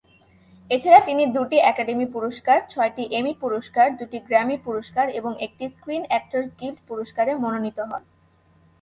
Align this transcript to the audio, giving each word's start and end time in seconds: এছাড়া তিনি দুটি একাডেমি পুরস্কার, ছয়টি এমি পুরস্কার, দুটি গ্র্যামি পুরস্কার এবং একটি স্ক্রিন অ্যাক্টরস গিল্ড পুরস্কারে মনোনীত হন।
এছাড়া 0.69 0.99
তিনি 0.99 1.23
দুটি 1.25 1.57
একাডেমি 1.71 2.05
পুরস্কার, 2.05 2.57
ছয়টি 2.69 3.03
এমি 3.11 3.33
পুরস্কার, 3.41 3.87
দুটি 3.97 4.17
গ্র্যামি 4.19 4.57
পুরস্কার 4.57 5.05
এবং 5.09 5.31
একটি 5.39 5.65
স্ক্রিন 5.69 6.03
অ্যাক্টরস 6.07 6.47
গিল্ড 6.59 6.79
পুরস্কারে 6.87 7.31
মনোনীত 7.35 7.79
হন। 7.79 8.01